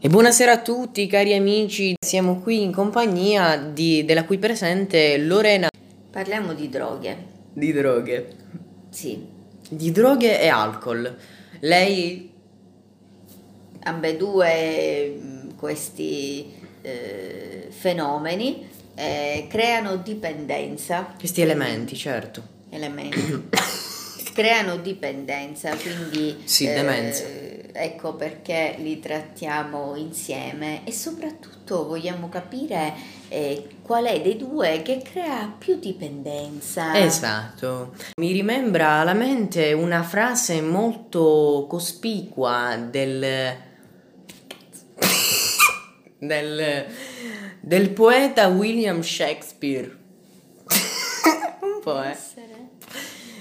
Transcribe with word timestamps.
E 0.00 0.08
buonasera 0.08 0.52
a 0.52 0.62
tutti 0.62 1.08
cari 1.08 1.34
amici, 1.34 1.96
siamo 1.98 2.38
qui 2.38 2.62
in 2.62 2.72
compagnia 2.72 3.56
di, 3.56 4.04
della 4.04 4.24
qui 4.24 4.38
presente 4.38 5.18
Lorena. 5.18 5.68
Parliamo 6.08 6.54
di 6.54 6.68
droghe. 6.68 7.16
Di 7.52 7.72
droghe. 7.72 8.32
Sì. 8.90 9.26
Di 9.68 9.90
droghe 9.90 10.40
e 10.40 10.46
alcol. 10.46 11.16
Lei... 11.58 12.30
Ambedue 13.82 15.18
mm, 15.20 15.50
questi 15.56 16.54
eh, 16.82 17.66
fenomeni 17.70 18.68
eh, 18.94 19.46
creano 19.50 19.96
dipendenza. 19.96 21.12
Questi 21.18 21.40
elementi, 21.40 21.96
certo. 21.96 22.42
Elementi. 22.70 23.48
creano 24.32 24.76
dipendenza, 24.76 25.74
quindi 25.74 26.36
sì, 26.44 26.66
demenza. 26.66 27.24
Ecco 27.72 28.14
perché 28.14 28.74
li 28.78 28.98
trattiamo 28.98 29.94
insieme 29.96 30.84
e 30.84 30.92
soprattutto 30.92 31.86
vogliamo 31.86 32.28
capire 32.28 32.94
eh, 33.28 33.68
qual 33.82 34.04
è 34.06 34.20
dei 34.20 34.36
due 34.36 34.82
che 34.82 35.02
crea 35.02 35.52
più 35.56 35.78
dipendenza. 35.78 36.98
Esatto. 36.98 37.94
Mi 38.20 38.32
rimembra 38.32 39.00
alla 39.00 39.14
mente 39.14 39.72
una 39.72 40.02
frase 40.02 40.60
molto 40.60 41.66
cospicua 41.68 42.76
del 42.76 43.66
del, 46.18 46.86
del 47.60 47.90
poeta 47.90 48.48
William 48.48 49.00
Shakespeare. 49.00 49.96
Un 51.60 51.80
po', 51.82 52.02
eh. 52.02 52.16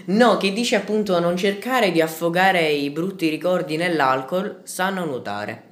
No, 0.07 0.37
che 0.37 0.53
dice 0.53 0.75
appunto 0.75 1.19
non 1.19 1.35
cercare 1.35 1.91
di 1.91 1.99
affogare 1.99 2.69
i 2.69 2.89
brutti 2.89 3.27
ricordi 3.27 3.75
nell'alcol, 3.75 4.61
sanno 4.63 5.03
nuotare. 5.03 5.63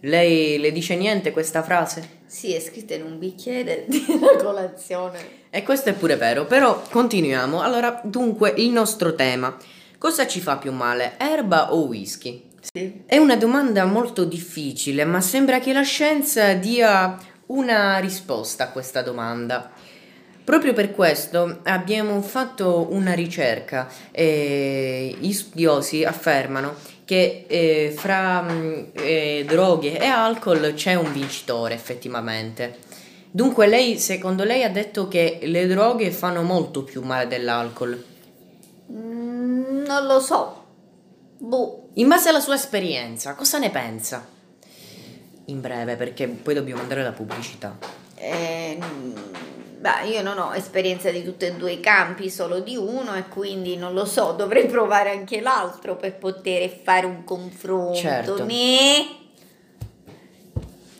Lei 0.00 0.58
le 0.58 0.72
dice 0.72 0.96
niente 0.96 1.30
questa 1.30 1.62
frase? 1.62 2.20
Sì, 2.24 2.54
è 2.54 2.60
scritta 2.60 2.94
in 2.94 3.02
un 3.04 3.18
bicchiere 3.18 3.84
di 3.86 4.02
una 4.08 4.36
colazione. 4.42 5.18
E 5.50 5.62
questo 5.62 5.90
è 5.90 5.92
pure 5.92 6.16
vero, 6.16 6.46
però 6.46 6.82
continuiamo. 6.90 7.60
Allora, 7.60 8.00
dunque, 8.02 8.54
il 8.56 8.70
nostro 8.70 9.14
tema. 9.14 9.56
Cosa 9.98 10.26
ci 10.26 10.40
fa 10.40 10.56
più 10.56 10.72
male, 10.72 11.14
erba 11.18 11.74
o 11.74 11.84
whisky? 11.84 12.50
Sì. 12.72 13.02
È 13.04 13.18
una 13.18 13.36
domanda 13.36 13.84
molto 13.84 14.24
difficile, 14.24 15.04
ma 15.04 15.20
sembra 15.20 15.58
che 15.60 15.72
la 15.74 15.82
scienza 15.82 16.54
dia 16.54 17.18
una 17.46 17.98
risposta 17.98 18.64
a 18.64 18.70
questa 18.70 19.02
domanda. 19.02 19.70
Proprio 20.44 20.72
per 20.72 20.90
questo 20.90 21.60
abbiamo 21.62 22.20
fatto 22.20 22.88
una 22.90 23.12
ricerca 23.12 23.88
e 24.10 25.16
gli 25.20 25.32
studiosi 25.32 26.02
affermano 26.02 26.74
che 27.04 27.44
eh, 27.46 27.94
fra 27.96 28.42
mm, 28.42 28.82
eh, 28.94 29.44
droghe 29.46 29.98
e 29.98 30.06
alcol 30.06 30.72
c'è 30.74 30.94
un 30.94 31.12
vincitore 31.12 31.74
effettivamente. 31.74 32.78
Dunque 33.30 33.66
lei, 33.66 33.98
secondo 33.98 34.44
lei, 34.44 34.62
ha 34.62 34.70
detto 34.70 35.08
che 35.08 35.38
le 35.42 35.66
droghe 35.66 36.10
fanno 36.10 36.42
molto 36.42 36.82
più 36.82 37.02
male 37.02 37.28
dell'alcol? 37.28 38.04
Mm, 38.90 39.84
non 39.84 40.06
lo 40.06 40.20
so. 40.20 40.64
Boh. 41.38 41.88
In 41.94 42.08
base 42.08 42.30
alla 42.30 42.40
sua 42.40 42.54
esperienza, 42.54 43.34
cosa 43.34 43.58
ne 43.58 43.70
pensa? 43.70 44.26
In 45.46 45.60
breve, 45.60 45.96
perché 45.96 46.26
poi 46.26 46.54
dobbiamo 46.54 46.80
andare 46.80 47.00
alla 47.00 47.12
pubblicità. 47.12 47.76
Eh, 48.14 48.78
Beh, 49.82 50.06
io 50.12 50.22
non 50.22 50.38
ho 50.38 50.54
esperienza 50.54 51.10
di 51.10 51.24
tutti 51.24 51.44
e 51.44 51.54
due 51.54 51.72
i 51.72 51.80
campi, 51.80 52.30
solo 52.30 52.60
di 52.60 52.76
uno 52.76 53.16
e 53.16 53.26
quindi 53.26 53.74
non 53.74 53.94
lo 53.94 54.04
so, 54.04 54.30
dovrei 54.30 54.66
provare 54.66 55.10
anche 55.10 55.40
l'altro 55.40 55.96
per 55.96 56.14
poter 56.18 56.70
fare 56.84 57.04
un 57.04 57.24
confronto. 57.24 57.98
Certo. 57.98 58.44
Ne? 58.44 59.06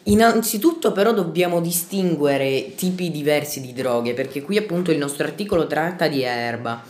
Innanzitutto 0.02 0.91
però 0.91 1.12
dobbiamo 1.12 1.61
distinguere 1.61 2.74
tipi 2.74 3.12
diversi 3.12 3.61
di 3.61 3.72
droghe, 3.72 4.14
perché 4.14 4.42
qui 4.42 4.56
appunto 4.56 4.91
il 4.91 4.98
nostro 4.98 5.28
articolo 5.28 5.69
tratta 5.69 6.08
di 6.08 6.24
erba 6.24 6.83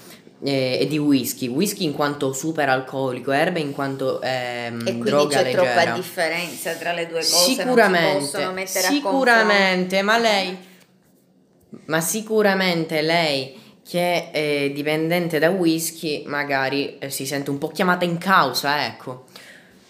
eh, 0.43 0.79
e 0.81 0.87
di 0.87 0.97
whisky, 0.97 1.49
whisky 1.49 1.85
in 1.85 1.93
quanto 1.93 2.33
super 2.33 2.71
alcolico, 2.71 3.33
erba 3.33 3.59
in 3.59 3.73
quanto 3.73 4.19
ehm, 4.23 4.81
e 4.81 4.83
quindi 4.85 5.03
droga 5.03 5.37
c'è 5.37 5.43
leggera. 5.43 5.63
troppa 5.75 5.93
differenza 5.93 6.73
tra 6.73 6.95
le 6.95 7.07
due 7.07 7.21
cose, 7.21 7.53
Sicuramente, 7.53 8.13
non 8.13 8.23
si 8.23 8.31
possono 8.31 8.53
mettere 8.53 8.87
sicuramente, 8.87 9.99
a 9.99 10.03
ma 10.03 10.17
lei 10.17 10.71
ma 11.87 12.01
sicuramente 12.01 13.03
lei 13.03 13.61
che 13.87 14.31
è 14.31 14.71
dipendente 14.73 15.39
da 15.39 15.51
whisky 15.51 16.25
magari 16.27 16.99
eh, 16.99 17.11
si 17.11 17.27
sente 17.27 17.51
un 17.51 17.59
po' 17.59 17.69
chiamata 17.69 18.05
in 18.05 18.19
causa, 18.19 18.87
ecco. 18.87 19.25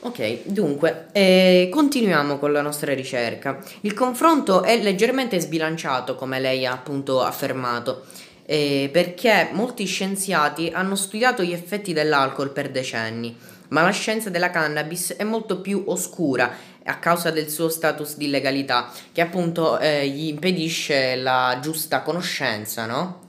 Ok, 0.04 0.46
dunque, 0.46 1.06
eh, 1.12 1.68
continuiamo 1.70 2.38
con 2.38 2.50
la 2.50 2.60
nostra 2.60 2.92
ricerca. 2.92 3.60
Il 3.82 3.94
confronto 3.94 4.64
è 4.64 4.76
leggermente 4.82 5.38
sbilanciato, 5.38 6.16
come 6.16 6.40
lei 6.40 6.66
ha 6.66 6.72
appunto 6.72 7.22
affermato, 7.22 8.06
eh, 8.44 8.90
perché 8.92 9.50
molti 9.52 9.84
scienziati 9.84 10.72
hanno 10.74 10.96
studiato 10.96 11.44
gli 11.44 11.52
effetti 11.52 11.92
dell'alcol 11.92 12.50
per 12.50 12.70
decenni, 12.70 13.36
ma 13.68 13.82
la 13.82 13.90
scienza 13.90 14.28
della 14.28 14.50
cannabis 14.50 15.14
è 15.16 15.22
molto 15.22 15.60
più 15.60 15.84
oscura 15.86 16.52
a 16.84 16.98
causa 16.98 17.30
del 17.30 17.48
suo 17.48 17.68
status 17.68 18.16
di 18.16 18.28
legalità, 18.28 18.92
che 19.12 19.20
appunto 19.20 19.78
eh, 19.78 20.08
gli 20.08 20.26
impedisce 20.28 21.16
la 21.16 21.58
giusta 21.60 22.02
conoscenza, 22.02 22.86
no? 22.86 23.20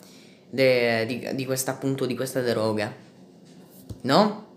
De, 0.49 1.05
di, 1.07 1.29
di, 1.33 1.45
questa 1.45 1.71
appunto 1.71 2.05
di 2.05 2.15
questa 2.15 2.41
droga. 2.41 2.93
No? 4.01 4.47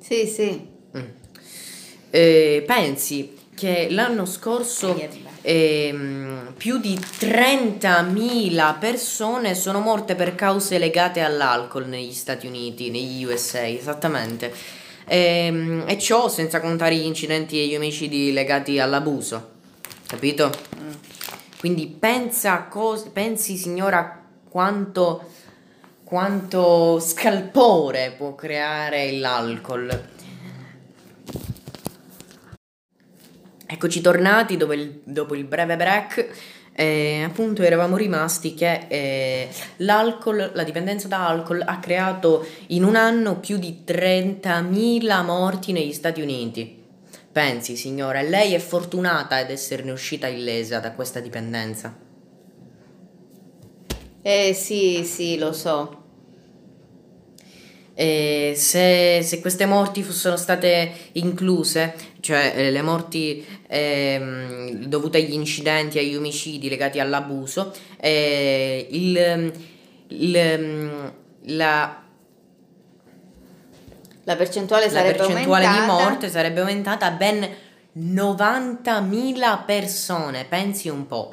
Sì, 0.00 0.26
sì. 0.26 0.68
Mm. 0.96 1.04
Eh, 2.10 2.64
pensi 2.66 3.36
che 3.54 3.88
l'anno 3.90 4.26
scorso 4.26 4.94
eh, 5.42 5.94
più 6.56 6.78
di 6.78 6.94
30.000 6.94 8.78
persone 8.78 9.54
sono 9.54 9.80
morte 9.80 10.14
per 10.14 10.34
cause 10.34 10.78
legate 10.78 11.20
all'alcol 11.20 11.86
negli 11.86 12.12
Stati 12.12 12.46
Uniti, 12.46 12.90
negli 12.90 13.24
USA, 13.24 13.66
esattamente. 13.66 14.52
E, 15.08 15.46
ehm, 15.46 15.84
e, 15.86 15.98
ciò 15.98 16.28
senza 16.28 16.60
contare 16.60 16.96
gli 16.96 17.04
incidenti 17.04 17.60
e 17.60 17.68
gli 17.68 17.76
omicidi 17.76 18.32
legati 18.32 18.78
all'abuso, 18.80 19.50
capito? 20.06 20.50
Mm. 20.80 20.90
Quindi 21.58 21.86
pensa 21.86 22.64
cos- 22.64 23.08
pensi 23.12 23.56
signora 23.56 24.22
quanto, 24.48 25.30
quanto 26.04 26.98
scalpore 27.00 28.14
può 28.16 28.34
creare 28.34 29.12
l'alcol. 29.12 30.14
Eccoci 33.68 34.00
tornati 34.00 34.56
dopo 34.56 34.72
il, 34.72 35.00
dopo 35.04 35.34
il 35.34 35.44
breve 35.44 35.76
break. 35.76 36.28
Eh, 36.78 37.22
appunto 37.24 37.62
eravamo 37.62 37.96
rimasti 37.96 38.52
che 38.52 38.84
eh, 38.88 39.48
l'alcol, 39.76 40.50
la 40.52 40.62
dipendenza 40.62 41.08
da 41.08 41.26
alcol 41.26 41.62
ha 41.64 41.78
creato 41.78 42.46
in 42.66 42.84
un 42.84 42.96
anno 42.96 43.40
più 43.40 43.56
di 43.56 43.82
30.000 43.86 45.24
morti 45.24 45.72
negli 45.72 45.94
Stati 45.94 46.20
Uniti. 46.20 46.84
Pensi, 47.32 47.76
signora, 47.76 48.20
lei 48.20 48.52
è 48.52 48.58
fortunata 48.58 49.36
ad 49.36 49.50
esserne 49.50 49.90
uscita 49.90 50.26
illesa 50.26 50.78
da 50.78 50.92
questa 50.92 51.20
dipendenza. 51.20 51.96
Eh 54.20 54.52
sì, 54.52 55.02
sì, 55.04 55.38
lo 55.38 55.52
so. 55.52 56.05
E 57.98 58.52
se, 58.56 59.22
se, 59.22 59.40
queste 59.40 59.64
morti 59.64 60.02
fossero 60.02 60.36
state 60.36 60.92
incluse, 61.12 61.94
cioè 62.20 62.52
eh, 62.54 62.70
le 62.70 62.82
morti 62.82 63.42
eh, 63.66 64.76
dovute 64.86 65.16
agli 65.16 65.32
incidenti, 65.32 65.98
agli 65.98 66.14
omicidi 66.14 66.68
legati 66.68 67.00
all'abuso, 67.00 67.72
eh, 67.98 68.86
il, 68.90 69.50
il, 70.08 71.12
la, 71.44 72.02
la 74.24 74.36
percentuale, 74.36 74.90
la 74.90 75.00
percentuale 75.00 75.66
di 75.66 75.86
morte 75.86 76.28
sarebbe 76.28 76.60
aumentata 76.60 77.06
a 77.06 77.12
ben 77.12 77.48
90.000 77.98 79.64
persone, 79.64 80.44
pensi 80.44 80.90
un 80.90 81.06
po'. 81.06 81.32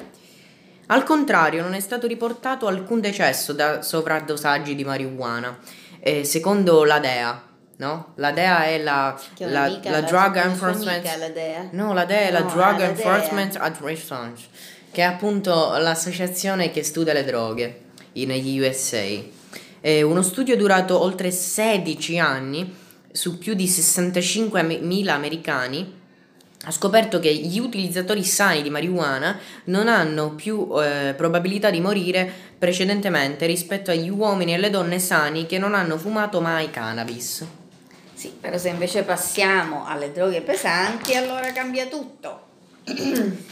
Al 0.85 1.03
contrario, 1.03 1.61
non 1.61 1.73
è 1.73 1.81
stato 1.81 2.07
riportato 2.07 2.67
alcun 2.67 3.01
decesso 3.01 3.51
da 3.51 3.81
sovradosaggi 3.81 4.75
di 4.75 4.85
marijuana 4.85 5.81
eh, 6.05 6.25
secondo 6.25 6.83
la 6.83 6.99
DEA, 6.99 7.41
no? 7.77 8.11
La 8.15 8.31
DEA 8.31 8.65
è 8.65 8.77
la, 8.77 9.17
la, 9.37 9.67
la, 9.69 9.79
la 9.81 10.01
Drug 10.01 10.35
Enforcement. 10.35 11.17
La 11.17 11.29
DEA. 11.29 11.69
No, 11.71 11.93
la 11.93 12.03
DEA 12.03 12.27
è 12.27 12.31
no, 12.31 12.39
la 12.39 12.41
Drug 12.41 12.79
la 12.79 12.87
Enforcement 12.89 13.55
Administration, 13.55 14.35
che 14.91 15.01
è 15.01 15.05
appunto 15.05 15.77
l'associazione 15.77 16.71
che 16.71 16.83
studia 16.83 17.13
le 17.13 17.23
droghe 17.23 17.81
negli 18.11 18.59
USA. 18.59 19.01
È 19.79 20.01
uno 20.01 20.21
studio 20.21 20.57
durato 20.57 20.99
oltre 20.99 21.31
16 21.31 22.19
anni 22.19 22.75
su 23.09 23.37
più 23.37 23.53
di 23.53 23.65
65.000 23.65 25.07
americani 25.07 26.01
ha 26.65 26.71
scoperto 26.71 27.19
che 27.19 27.33
gli 27.33 27.59
utilizzatori 27.59 28.23
sani 28.23 28.61
di 28.61 28.69
marijuana 28.69 29.37
non 29.65 29.89
hanno 29.89 30.31
più 30.31 30.69
eh, 30.81 31.13
probabilità 31.15 31.69
di 31.69 31.81
morire 31.81 32.31
precedentemente 32.57 33.45
rispetto 33.45 33.91
agli 33.91 34.09
uomini 34.09 34.51
e 34.51 34.55
alle 34.55 34.69
donne 34.69 34.99
sani 34.99 35.45
che 35.45 35.57
non 35.57 35.73
hanno 35.73 35.97
fumato 35.97 36.39
mai 36.39 36.69
cannabis. 36.69 37.45
Sì, 38.13 38.33
però 38.39 38.57
se 38.57 38.69
invece 38.69 39.03
passiamo 39.03 39.85
alle 39.85 40.13
droghe 40.13 40.41
pesanti, 40.41 41.13
allora 41.15 41.51
cambia 41.51 41.87
tutto. 41.87 42.41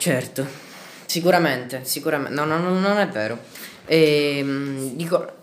Certo, 0.00 0.46
sicuramente, 1.04 1.84
sicuramente. 1.84 2.34
No, 2.34 2.46
no, 2.46 2.56
no, 2.56 2.78
non 2.78 2.96
è 2.96 3.06
vero. 3.06 3.38
Ehm, 3.84 4.92
dico... 4.94 5.34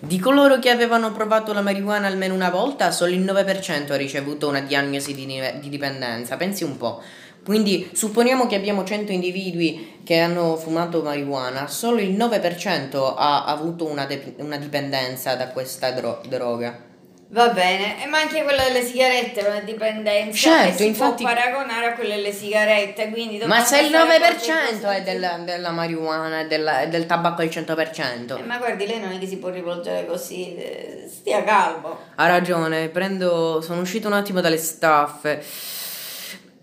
Di 0.00 0.20
coloro 0.20 0.60
che 0.60 0.70
avevano 0.70 1.10
provato 1.10 1.52
la 1.52 1.60
marijuana 1.60 2.06
almeno 2.06 2.32
una 2.32 2.50
volta, 2.50 2.92
solo 2.92 3.10
il 3.10 3.24
9% 3.24 3.90
ha 3.90 3.96
ricevuto 3.96 4.46
una 4.46 4.60
diagnosi 4.60 5.12
di, 5.12 5.26
di 5.26 5.68
dipendenza. 5.68 6.36
Pensi 6.36 6.62
un 6.62 6.76
po'. 6.76 7.02
Quindi 7.44 7.90
supponiamo 7.92 8.46
che 8.46 8.54
abbiamo 8.54 8.84
100 8.84 9.10
individui 9.10 10.00
che 10.04 10.18
hanno 10.18 10.56
fumato 10.56 11.02
marijuana, 11.02 11.66
solo 11.66 11.98
il 12.00 12.16
9% 12.16 13.14
ha 13.16 13.44
avuto 13.46 13.86
una, 13.88 14.04
de- 14.04 14.34
una 14.38 14.56
dipendenza 14.56 15.34
da 15.34 15.48
questa 15.48 15.90
dro- 15.90 16.20
droga. 16.28 16.87
Va 17.30 17.50
bene, 17.50 18.02
eh, 18.02 18.06
ma 18.06 18.20
anche 18.20 18.42
quella 18.42 18.62
delle 18.64 18.82
sigarette 18.82 19.40
è 19.44 19.50
una 19.50 19.60
dipendenza 19.60 20.48
Certo, 20.48 20.70
che 20.70 20.76
si 20.78 20.86
infatti- 20.86 21.24
può 21.24 21.30
paragonare 21.34 21.86
a 21.88 21.92
quella 21.92 22.14
delle 22.14 22.32
sigarette, 22.32 23.10
quindi 23.10 23.38
Ma 23.44 23.62
se 23.62 23.80
il 23.80 23.88
stare 23.88 24.18
9% 24.18 24.50
attenti 24.50 24.84
a 24.86 24.92
è 24.94 25.02
della, 25.02 25.36
della 25.44 25.70
marijuana 25.70 26.40
e 26.40 26.46
della- 26.46 26.80
e 26.80 26.88
del 26.88 27.04
tabacco 27.04 27.42
al 27.42 27.48
Eh, 27.48 27.50
100%. 27.50 28.38
ma 28.46 28.56
guardi, 28.56 28.86
lei 28.86 28.98
non 28.98 29.12
è 29.12 29.18
che 29.18 29.26
si 29.26 29.36
può 29.36 29.50
rivolgere 29.50 30.06
così, 30.06 30.56
eh, 30.56 31.06
stia 31.06 31.44
calmo. 31.44 31.98
Ha 32.14 32.26
ragione, 32.26 32.88
prendo. 32.88 33.60
Sono 33.60 33.82
uscito 33.82 34.06
un 34.06 34.14
attimo 34.14 34.40
dalle 34.40 34.56
staffe. 34.56 35.44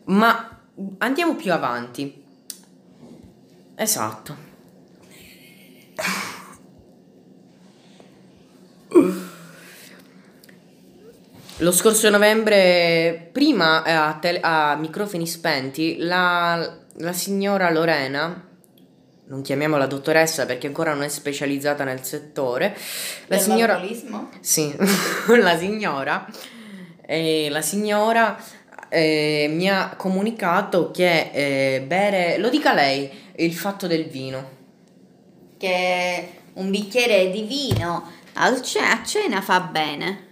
Ma 0.06 0.62
andiamo 0.98 1.36
più 1.36 1.54
avanti. 1.54 2.24
Esatto. 3.76 4.36
Lo 11.60 11.72
scorso 11.72 12.10
novembre, 12.10 13.30
prima 13.32 13.82
eh, 13.86 13.92
a, 13.92 14.18
tele- 14.20 14.42
a 14.42 14.76
microfoni 14.76 15.26
spenti, 15.26 15.96
la, 16.00 16.80
la 16.98 17.14
signora 17.14 17.72
Lorena, 17.72 18.46
non 19.28 19.42
chiamiamola 19.42 19.86
dottoressa 19.86 20.46
perché 20.46 20.68
ancora 20.68 20.94
non 20.94 21.04
è 21.04 21.08
specializzata 21.08 21.86
nel 21.86 22.04
settore, 22.04 22.76
la 23.28 23.38
signora... 23.38 23.76
Sì, 24.42 24.76
la 25.40 25.58
signora, 25.58 26.30
eh, 27.06 27.48
la 27.50 27.62
signora 27.62 28.38
eh, 28.90 29.48
mi 29.50 29.70
ha 29.70 29.94
comunicato 29.96 30.92
che 30.92 31.30
eh, 31.32 31.82
bere, 31.88 32.38
lo 32.38 32.50
dica 32.50 32.74
lei, 32.74 33.10
il 33.38 33.54
fatto 33.54 33.88
del 33.88 34.08
vino. 34.08 34.50
Che 35.58 36.30
un 36.56 36.70
bicchiere 36.70 37.32
di 37.32 37.44
vino 37.44 38.12
a 38.34 38.54
cena 39.06 39.42
fa 39.42 39.62
bene. 39.62 40.25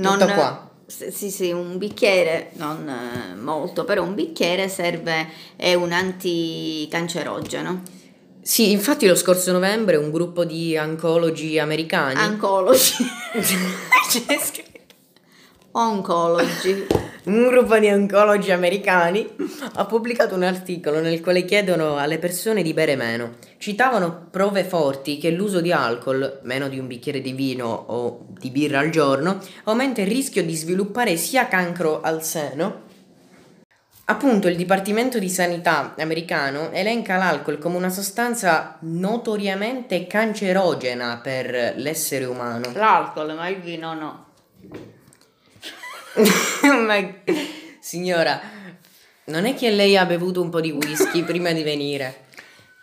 Tutto 0.00 0.26
qua. 0.26 0.70
Sì, 0.86 1.30
sì, 1.30 1.50
un 1.52 1.76
bicchiere, 1.76 2.50
non 2.54 2.88
eh, 2.88 3.34
molto, 3.34 3.84
però 3.84 4.02
un 4.04 4.14
bicchiere 4.14 4.68
serve, 4.68 5.28
è 5.56 5.74
un 5.74 5.92
anticancerogeno. 5.92 7.82
Sì, 8.40 8.70
infatti 8.70 9.06
lo 9.06 9.14
scorso 9.14 9.52
novembre 9.52 9.96
un 9.96 10.10
gruppo 10.10 10.46
di 10.46 10.74
oncologi 10.78 11.58
americani... 11.58 12.18
Oncologi. 12.18 12.94
Oncologi. 15.72 16.86
Un 17.28 17.46
gruppo 17.46 17.78
di 17.78 17.90
oncologi 17.90 18.52
americani 18.52 19.28
ha 19.74 19.84
pubblicato 19.84 20.34
un 20.34 20.44
articolo 20.44 21.00
nel 21.00 21.20
quale 21.20 21.44
chiedono 21.44 21.98
alle 21.98 22.16
persone 22.16 22.62
di 22.62 22.72
bere 22.72 22.96
meno. 22.96 23.34
Citavano 23.58 24.28
prove 24.30 24.64
forti 24.64 25.18
che 25.18 25.28
l'uso 25.28 25.60
di 25.60 25.70
alcol, 25.70 26.40
meno 26.44 26.70
di 26.70 26.78
un 26.78 26.86
bicchiere 26.86 27.20
di 27.20 27.32
vino 27.32 27.66
o 27.66 28.28
di 28.30 28.48
birra 28.48 28.78
al 28.78 28.88
giorno, 28.88 29.40
aumenta 29.64 30.00
il 30.00 30.06
rischio 30.06 30.42
di 30.42 30.56
sviluppare 30.56 31.18
sia 31.18 31.48
cancro 31.48 32.00
al 32.00 32.22
seno. 32.22 32.86
Appunto, 34.06 34.48
il 34.48 34.56
Dipartimento 34.56 35.18
di 35.18 35.28
Sanità 35.28 35.94
americano 35.98 36.70
elenca 36.70 37.18
l'alcol 37.18 37.58
come 37.58 37.76
una 37.76 37.90
sostanza 37.90 38.78
notoriamente 38.80 40.06
cancerogena 40.06 41.20
per 41.22 41.74
l'essere 41.76 42.24
umano. 42.24 42.72
L'alcol, 42.72 43.34
ma 43.34 43.48
il 43.48 43.60
vino 43.60 43.92
no. 43.92 44.26
Ma 46.86 47.14
signora, 47.80 48.40
non 49.24 49.46
è 49.46 49.54
che 49.54 49.70
lei 49.70 49.96
ha 49.96 50.04
bevuto 50.04 50.40
un 50.40 50.50
po' 50.50 50.60
di 50.60 50.70
whisky 50.70 51.22
prima 51.22 51.52
di 51.52 51.62
venire? 51.62 52.26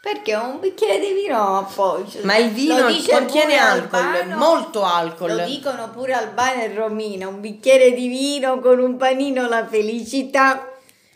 Perché 0.06 0.36
un 0.36 0.60
bicchiere 0.60 1.00
di 1.00 1.14
vino 1.14 1.68
poi. 1.74 2.08
cioè, 2.08 2.22
Ma 2.24 2.38
il 2.38 2.52
vino 2.52 2.86
contiene 3.10 3.58
alcol, 3.58 4.00
Albano, 4.00 4.38
molto 4.38 4.84
alcol. 4.84 5.36
Lo 5.36 5.46
dicono 5.46 5.90
pure 5.90 6.14
Albano 6.14 6.62
e 6.62 6.74
Romina, 6.76 7.28
un 7.28 7.42
bicchiere 7.42 7.92
di 7.92 8.08
vino 8.08 8.60
con 8.60 8.80
un 8.80 8.98
panino 8.98 9.48
la 9.48 9.66
felicità. 9.66 10.74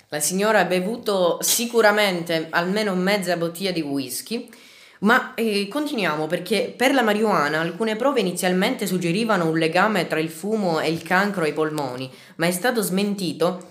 La 0.07 0.19
signora 0.19 0.61
ha 0.61 0.65
bevuto 0.65 1.37
sicuramente 1.41 2.47
almeno 2.49 2.95
mezza 2.95 3.37
bottiglia 3.37 3.69
di 3.69 3.81
whisky. 3.81 4.49
Ma 4.99 5.33
eh, 5.33 5.67
continuiamo 5.69 6.27
perché 6.27 6.73
per 6.75 6.93
la 6.93 7.01
marijuana 7.01 7.61
alcune 7.61 7.95
prove 7.95 8.19
inizialmente 8.19 8.85
suggerivano 8.85 9.47
un 9.47 9.57
legame 9.57 10.07
tra 10.07 10.19
il 10.19 10.29
fumo 10.29 10.81
e 10.81 10.89
il 10.89 11.03
cancro 11.03 11.43
ai 11.43 11.53
polmoni, 11.53 12.11
ma 12.35 12.47
è 12.47 12.51
stato 12.51 12.81
smentito 12.81 13.67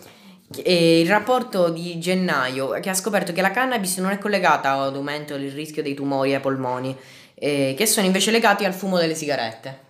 eh, 0.63 1.01
il 1.01 1.09
rapporto 1.09 1.69
di 1.69 1.99
gennaio 1.99 2.71
che 2.81 2.89
ha 2.89 2.95
scoperto 2.95 3.33
che 3.33 3.43
la 3.43 3.51
cannabis 3.51 3.99
non 3.99 4.11
è 4.11 4.19
collegata 4.19 4.73
ad 4.73 4.95
aumento 4.95 5.37
del 5.37 5.53
rischio 5.53 5.83
dei 5.83 5.95
tumori 5.95 6.35
ai 6.35 6.41
polmoni, 6.41 6.97
eh, 7.35 7.75
che 7.77 7.87
sono 7.87 8.07
invece 8.07 8.31
legati 8.31 8.65
al 8.65 8.73
fumo 8.73 8.97
delle 8.97 9.15
sigarette. 9.15 9.87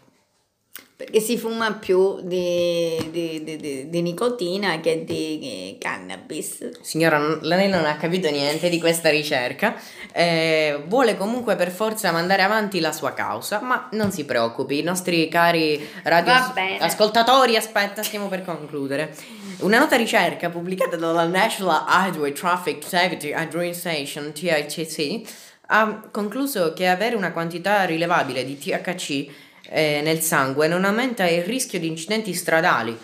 Perché 0.99 1.21
si 1.21 1.39
fuma 1.39 1.75
più 1.75 2.21
di, 2.23 2.97
di- 3.13 3.45
di- 3.45 3.57
di- 3.57 3.89
di 3.89 4.03
nicotina 4.03 4.81
che 4.81 5.05
di 5.05 5.77
cannabis. 5.79 6.81
Signora, 6.81 7.39
lei 7.43 7.69
non 7.69 7.85
ha 7.85 7.95
capito 7.97 8.29
niente 8.29 8.69
di 8.69 8.81
questa 8.81 9.09
ricerca, 9.09 9.77
eh, 10.13 10.83
vuole 10.89 11.17
comunque 11.17 11.55
per 11.55 11.71
forza 11.71 12.11
mandare 12.11 12.43
avanti 12.43 12.81
la 12.81 12.91
sua 12.91 13.15
causa, 13.15 13.61
ma 13.61 13.89
non 13.93 14.11
si 14.11 14.25
preoccupi, 14.25 14.81
i 14.81 14.83
nostri 14.83 15.29
cari 15.29 15.89
radio 16.03 16.33
ascoltatori, 16.81 17.55
aspetta, 17.55 18.03
stiamo 18.03 18.27
per 18.27 18.45
concludere. 18.45 19.15
Una 19.59 19.79
nota 19.79 19.95
ricerca 19.95 20.51
pubblicata 20.51 20.97
dalla 20.97 21.27
National 21.27 21.85
Highway 21.89 22.33
Traffic 22.33 22.83
Safety 22.85 23.33
Administration, 23.33 24.33
TITC, 24.33 25.29
ha 25.67 26.09
concluso 26.11 26.73
che 26.73 26.89
avere 26.89 27.15
una 27.15 27.31
quantità 27.31 27.85
rilevabile 27.85 28.45
di 28.45 28.59
THC 28.59 29.27
eh, 29.71 30.01
nel 30.03 30.21
sangue 30.21 30.69
non 30.69 30.85
aumenta 30.85 31.27
il 31.27 31.43
rischio 31.43 31.79
di 31.79 31.87
incidenti 31.87 32.35
stradali. 32.35 32.99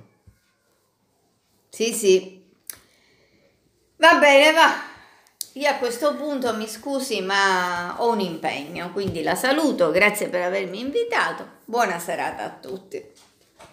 Sì, 1.70 1.94
sì. 1.94 2.42
Va 3.98 4.18
bene, 4.18 4.52
va. 4.52 4.94
Io 5.58 5.70
a 5.70 5.76
questo 5.76 6.16
punto 6.16 6.54
mi 6.54 6.68
scusi, 6.68 7.22
ma 7.22 7.96
ho 8.02 8.12
un 8.12 8.20
impegno, 8.20 8.92
quindi 8.92 9.24
la 9.24 9.36
saluto. 9.36 9.90
Grazie 9.90 10.28
per 10.28 10.42
avermi 10.42 10.82
invitato. 10.82 11.48
Buona 11.64 11.98
serata 11.98 12.44
a 12.44 12.50
tutti. 12.50 13.02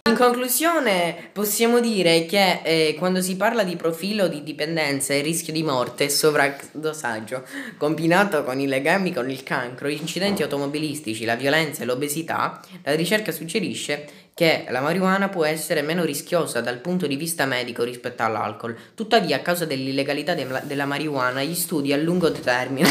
In 0.05 0.17
conclusione, 0.17 1.31
possiamo 1.33 1.81
dire 1.81 2.27
che 2.27 2.61
eh, 2.63 2.97
quando 2.99 3.23
si 3.23 3.37
parla 3.37 3.63
di 3.63 3.77
profilo 3.77 4.29
di 4.29 4.43
dipendenza 4.43 5.15
e 5.15 5.21
rischio 5.21 5.53
di 5.53 5.63
morte 5.63 6.05
e 6.05 6.09
sovradosaggio, 6.09 7.45
combinato 7.77 8.45
con 8.45 8.61
i 8.61 8.67
legami 8.67 9.13
con 9.13 9.31
il 9.31 9.43
cancro, 9.43 9.89
gli 9.89 9.99
incidenti 10.01 10.43
automobilistici, 10.43 11.25
la 11.25 11.37
violenza 11.37 11.83
e 11.83 11.87
l'obesità, 11.87 12.61
la 12.83 12.95
ricerca 12.95 13.33
suggerisce 13.33 14.07
che 14.35 14.65
la 14.69 14.81
marijuana 14.81 15.29
può 15.29 15.45
essere 15.45 15.83
meno 15.83 16.05
rischiosa 16.05 16.61
dal 16.61 16.79
punto 16.79 17.07
di 17.07 17.17
vista 17.17 17.47
medico 17.47 17.83
rispetto 17.83 18.23
all'alcol. 18.23 18.77
Tuttavia, 18.95 19.37
a 19.37 19.41
causa 19.41 19.67
dell'illegalità 19.67 20.35
della, 20.35 20.61
della 20.61 20.87
marijuana, 20.87 21.43
gli 21.43 21.55
studi 21.55 21.93
a 21.93 21.97
lungo 21.97 22.33
termine 22.33 22.89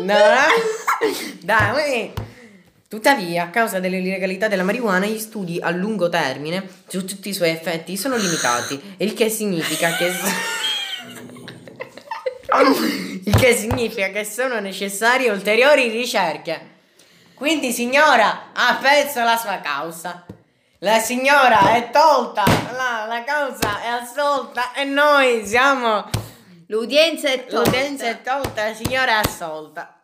No. 0.00 0.16
Dai. 1.42 2.12
Tuttavia, 2.90 3.44
a 3.44 3.50
causa 3.50 3.78
dell'illegalità 3.78 4.48
della 4.48 4.64
marijuana, 4.64 5.06
gli 5.06 5.20
studi 5.20 5.60
a 5.62 5.70
lungo 5.70 6.08
termine 6.08 6.68
su 6.88 7.04
tutti 7.04 7.28
i 7.28 7.32
suoi 7.32 7.50
effetti 7.50 7.96
sono 7.96 8.16
limitati, 8.16 8.96
il 8.96 9.14
che 9.14 9.28
significa 9.28 9.94
che 9.94 10.06
il 13.26 13.36
che 13.36 13.54
significa 13.54 14.08
che 14.08 14.24
sono 14.24 14.58
necessarie 14.58 15.30
ulteriori 15.30 15.88
ricerche. 15.88 16.78
Quindi, 17.34 17.70
signora, 17.70 18.50
ha 18.52 18.76
perso 18.82 19.22
la 19.22 19.36
sua 19.36 19.60
causa. 19.60 20.26
La 20.80 20.98
signora 20.98 21.76
è 21.76 21.90
tolta, 21.90 22.42
la, 22.72 23.06
la 23.06 23.22
causa 23.22 23.82
è 23.82 23.86
assolta 23.86 24.72
e 24.72 24.82
noi 24.82 25.46
siamo 25.46 26.10
L'udienza 26.70 27.28
è 27.28 27.46
tolta. 27.46 27.70
L'udienza 27.70 28.06
è 28.06 28.22
tolta, 28.22 28.68
la 28.68 28.74
signora 28.74 29.20
è 29.20 29.26
assolta. 29.26 30.00